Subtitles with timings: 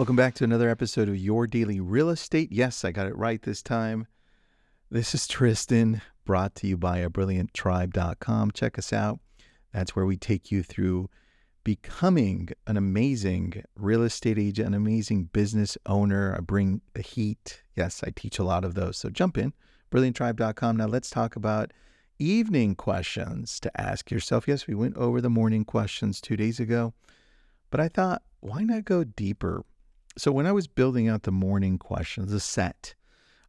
[0.00, 2.50] Welcome back to another episode of Your Daily Real Estate.
[2.50, 4.06] Yes, I got it right this time.
[4.90, 8.52] This is Tristan, brought to you by a brillianttribe.com.
[8.52, 9.20] Check us out.
[9.74, 11.10] That's where we take you through
[11.64, 16.34] becoming an amazing real estate agent, an amazing business owner.
[16.34, 17.62] I bring the heat.
[17.76, 18.96] Yes, I teach a lot of those.
[18.96, 19.52] So jump in,
[19.92, 20.78] brillianttribe.com.
[20.78, 21.74] Now let's talk about
[22.18, 24.48] evening questions to ask yourself.
[24.48, 26.94] Yes, we went over the morning questions two days ago,
[27.70, 29.62] but I thought, why not go deeper?
[30.20, 32.94] So when I was building out the morning questions, the set,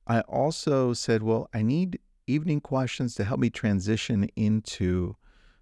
[0.08, 5.18] I also said, well, I need evening questions to help me transition into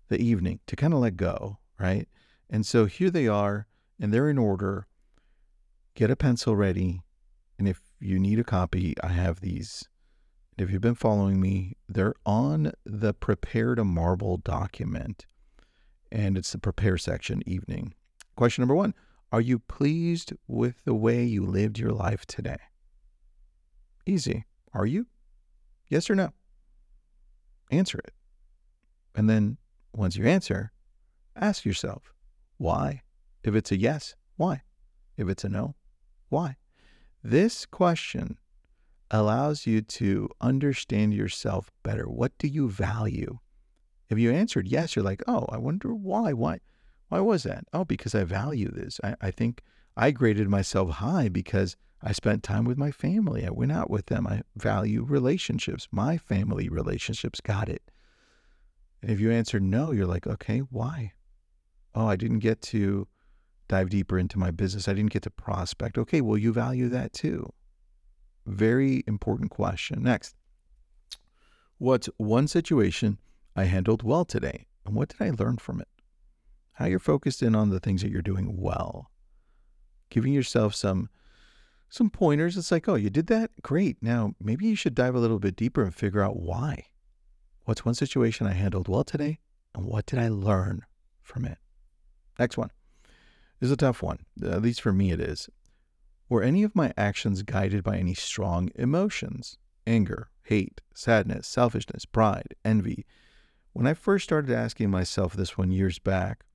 [0.08, 2.08] the evening to kind of let go, right?
[2.48, 3.66] And so here they are,
[4.00, 4.86] and they're in order.
[5.96, 7.02] Get a pencil ready.
[7.58, 9.90] And if you need a copy, I have these.
[10.60, 15.26] If you've been following me, they're on the Prepare to Marble document.
[16.12, 17.96] And it's the prepare section, evening.
[18.36, 18.94] Question number one
[19.32, 22.58] Are you pleased with the way you lived your life today?
[24.06, 24.46] Easy.
[24.74, 25.06] Are you?
[25.88, 26.32] Yes or no?
[27.72, 28.14] Answer it.
[29.16, 29.58] And then
[29.94, 30.72] once you answer,
[31.36, 32.12] ask yourself,
[32.58, 33.04] why?
[33.44, 34.64] If it's a yes, why?
[35.18, 35.76] If it's a no,
[36.30, 36.56] why?
[37.24, 38.38] This question
[39.12, 42.10] allows you to understand yourself better.
[42.10, 43.40] What do you value?
[44.10, 46.34] If you answered yes, you're like, oh, I wonder why.
[46.34, 46.60] Why?
[47.10, 47.66] Why was that?
[47.74, 49.00] Oh, because I value this.
[49.04, 49.62] I, I think
[49.98, 53.46] I graded myself high because I spent time with my family.
[53.46, 54.26] I went out with them.
[54.26, 55.88] I value relationships.
[55.92, 57.82] My family relationships got it.
[59.02, 61.14] And if you answer no, you're like, okay, why?
[61.96, 63.08] Oh, I didn't get to
[63.68, 64.88] dive deeper into my business.
[64.88, 65.98] I didn't get to prospect.
[65.98, 67.52] Okay, well, you value that too.
[68.46, 70.04] Very important question.
[70.04, 70.36] Next,
[71.78, 73.18] what's one situation
[73.56, 74.68] I handled well today?
[74.86, 75.88] And what did I learn from it?
[76.80, 79.12] How you're focused in on the things that you're doing well.
[80.10, 81.10] Giving yourself some
[81.90, 82.56] some pointers.
[82.56, 83.52] It's like, oh, you did that?
[83.62, 83.98] Great.
[84.02, 86.86] Now maybe you should dive a little bit deeper and figure out why.
[87.66, 89.40] What's one situation I handled well today?
[89.76, 90.86] And what did I learn
[91.22, 91.58] from it?
[92.40, 92.72] Next one
[93.60, 94.20] is a tough one.
[94.42, 95.50] At least for me, it is.
[96.30, 99.58] Were any of my actions guided by any strong emotions?
[99.86, 103.06] Anger, hate, sadness, selfishness, pride, envy.
[103.74, 106.46] When I first started asking myself this one years back,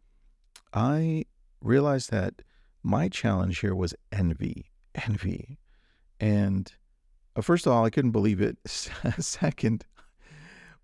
[0.75, 1.27] I
[1.61, 2.43] realized that
[2.83, 4.73] my challenge here was envy.
[4.95, 5.59] Envy.
[6.21, 6.71] And
[7.37, 8.59] uh, first of all, I couldn't believe it.
[8.67, 9.84] Second,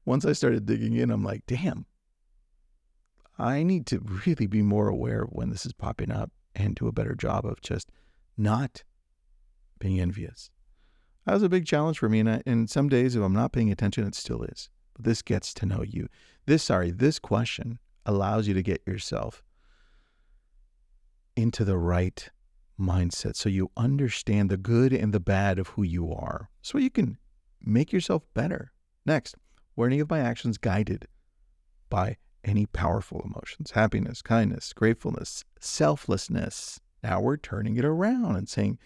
[0.05, 1.87] once I started digging in, I'm like, damn,
[3.39, 6.87] I need to really be more aware of when this is popping up and do
[6.87, 7.91] a better job of just
[8.37, 8.85] not
[9.79, 10.51] being envious.
[11.27, 12.21] That was a big challenge for me.
[12.21, 14.71] And, I, and some days, if I'm not paying attention, it still is.
[14.95, 16.09] But this gets to know you.
[16.47, 19.43] This, sorry, this question allows you to get yourself
[21.37, 22.31] into the right
[22.79, 26.91] mindset so you understand the good and the bad of who you are so you
[26.91, 27.19] can
[27.63, 28.73] make yourself better.
[29.05, 29.35] Next,
[29.77, 31.07] were any of my actions guided
[31.89, 36.81] by any powerful emotions happiness, kindness, gratefulness, selflessness.
[37.03, 38.79] Now we're turning it around and saying,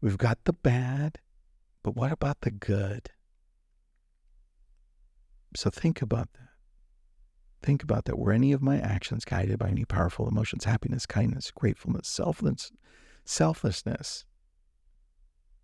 [0.00, 1.18] we've got the bad,
[1.82, 3.10] but what about the good?
[5.56, 6.49] So think about that.
[7.62, 8.18] Think about that.
[8.18, 12.72] Were any of my actions guided by any powerful emotions, happiness, kindness, gratefulness, selfless,
[13.24, 14.24] selflessness,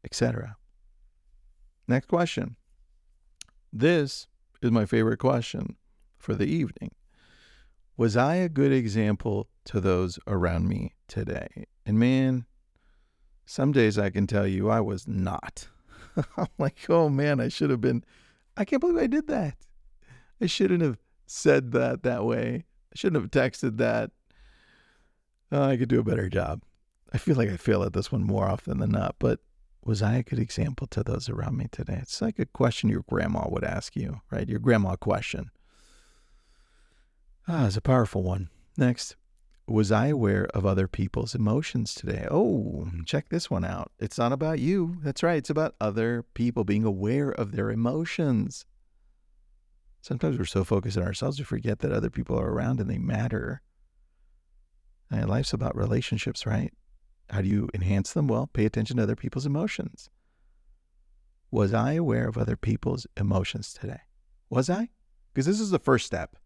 [0.04, 0.56] etc.?
[1.88, 2.56] Next question.
[3.72, 4.26] This
[4.60, 5.76] is my favorite question
[6.18, 6.92] for the evening.
[7.96, 11.66] Was I a good example to those around me today?
[11.86, 12.44] And man,
[13.46, 15.68] some days I can tell you I was not.
[16.36, 18.04] I'm like, oh man, I should have been.
[18.56, 19.56] I can't believe I did that.
[20.40, 22.64] I shouldn't have said that that way.
[22.92, 24.10] I shouldn't have texted that.
[25.52, 26.62] Uh, I could do a better job.
[27.12, 29.40] I feel like I fail at this one more often than not, but
[29.84, 31.98] was I a good example to those around me today?
[32.02, 34.48] It's like a question your grandma would ask you, right?
[34.48, 35.50] Your grandma question.
[37.46, 38.50] Ah, it's a powerful one.
[38.76, 39.14] Next,
[39.68, 42.26] was I aware of other people's emotions today?
[42.30, 43.92] Oh, check this one out.
[44.00, 44.96] It's not about you.
[45.02, 45.38] That's right.
[45.38, 48.66] It's about other people being aware of their emotions.
[50.06, 52.96] Sometimes we're so focused on ourselves we forget that other people are around and they
[52.96, 53.60] matter.
[55.10, 56.72] And life's about relationships, right?
[57.28, 58.28] How do you enhance them?
[58.28, 60.08] Well, pay attention to other people's emotions.
[61.50, 64.02] Was I aware of other people's emotions today?
[64.48, 64.90] Was I?
[65.34, 66.36] Because this is the first step.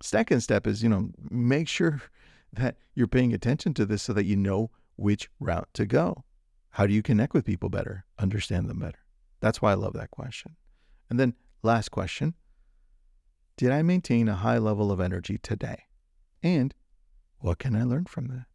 [0.00, 2.00] Second step is, you know, make sure
[2.54, 6.24] that you're paying attention to this so that you know which route to go.
[6.70, 8.06] How do you connect with people better?
[8.18, 9.00] Understand them better.
[9.40, 10.56] That's why I love that question.
[11.10, 12.34] And then, last question
[13.56, 15.84] Did I maintain a high level of energy today?
[16.42, 16.74] And
[17.40, 18.46] what can I learn from that?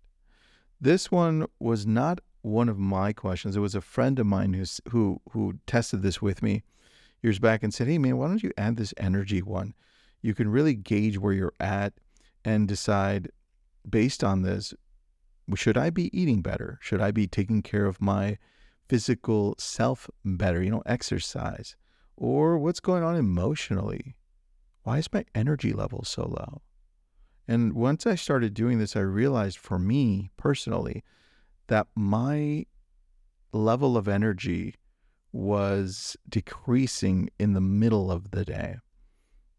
[0.80, 3.56] This one was not one of my questions.
[3.56, 6.64] It was a friend of mine who's, who who tested this with me
[7.22, 9.74] years back and said, "Hey man, why don't you add this energy one?
[10.22, 11.94] You can really gauge where you're at
[12.46, 13.30] and decide
[13.90, 14.74] based on this,
[15.56, 16.80] should I be eating better?
[16.82, 18.38] Should I be taking care of my
[18.88, 21.76] physical self better, you know, exercise?
[22.16, 24.16] Or what's going on emotionally?
[24.84, 26.62] Why is my energy level so low?"
[27.48, 31.04] And once I started doing this, I realized for me personally
[31.68, 32.66] that my
[33.52, 34.76] level of energy
[35.32, 38.78] was decreasing in the middle of the day.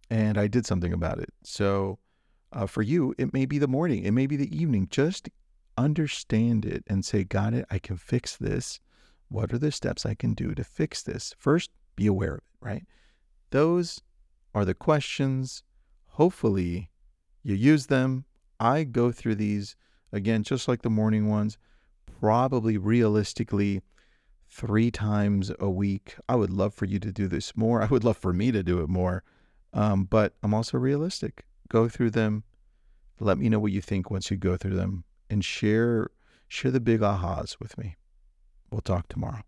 [0.08, 1.30] And I did something about it.
[1.42, 1.98] So
[2.52, 4.86] uh, for you, it may be the morning, it may be the evening.
[4.90, 5.28] Just
[5.76, 8.80] understand it and say, Got it, I can fix this.
[9.28, 11.34] What are the steps I can do to fix this?
[11.38, 12.84] First, be aware of it, right?
[13.50, 14.00] Those
[14.54, 15.62] are the questions.
[16.08, 16.90] Hopefully,
[17.42, 18.24] you use them.
[18.60, 19.76] I go through these
[20.12, 21.58] again, just like the morning ones,
[22.20, 23.82] probably realistically
[24.48, 26.16] three times a week.
[26.28, 27.82] I would love for you to do this more.
[27.84, 29.24] I would love for me to do it more.
[29.72, 31.44] Um, but I'm also realistic.
[31.68, 32.44] Go through them.
[33.18, 36.10] Let me know what you think once you go through them and share
[36.48, 37.96] share the big ahas with me.
[38.70, 39.42] We'll talk tomorrow.